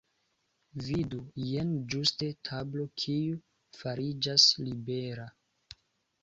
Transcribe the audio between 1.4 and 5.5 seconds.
Jen ĝuste tablo kiu fariĝas libera.